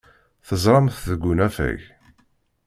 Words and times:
Teẓram-t 0.47 0.97
deg 1.09 1.21
unafag. 1.31 1.79